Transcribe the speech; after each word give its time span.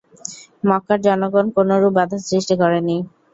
মক্কার 0.63 0.99
জনগণ 1.05 1.45
কোনরূপ 1.55 1.91
বাধার 1.97 2.21
সৃষ্টি 2.27 2.55
করেনি। 2.61 2.97